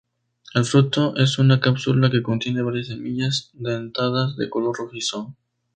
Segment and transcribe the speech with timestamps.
[0.55, 5.35] El fruto es una cápsula que contiene varias semillas dentadas de color rojizo.